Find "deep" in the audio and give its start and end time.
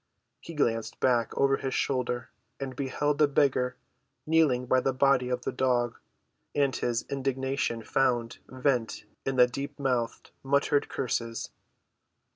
9.35-9.77